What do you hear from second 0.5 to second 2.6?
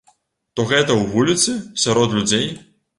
То гэта ў вуліцы, сярод людзей.